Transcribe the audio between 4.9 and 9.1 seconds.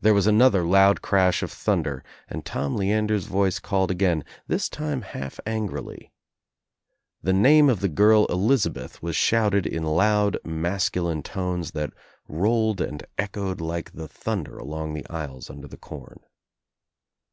half angrily. The name of the girl Elizabeth